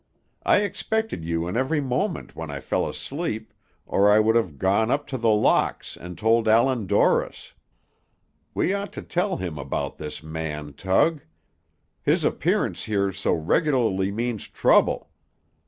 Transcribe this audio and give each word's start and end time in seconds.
I 0.43 0.61
expected 0.63 1.23
you 1.23 1.47
in 1.47 1.55
every 1.55 1.79
moment 1.79 2.35
when 2.35 2.49
I 2.49 2.59
fell 2.59 2.89
asleep, 2.89 3.53
or 3.85 4.09
I 4.11 4.17
would 4.19 4.35
have 4.35 4.57
gone 4.57 4.89
up 4.89 5.05
to 5.09 5.17
The 5.19 5.29
Locks, 5.29 5.95
and 5.95 6.17
told 6.17 6.47
Allan 6.47 6.87
Dorris. 6.87 7.53
We 8.55 8.73
ought 8.73 8.91
to 8.93 9.03
tell 9.03 9.37
him 9.37 9.59
about 9.59 9.99
this 9.99 10.23
man, 10.23 10.73
Tug. 10.73 11.21
His 12.01 12.23
appearance 12.23 12.85
here 12.85 13.11
so 13.11 13.33
regularly 13.33 14.11
means 14.11 14.47
trouble. 14.49 15.11